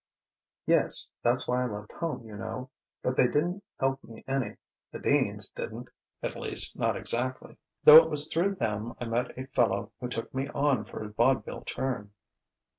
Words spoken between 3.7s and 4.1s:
help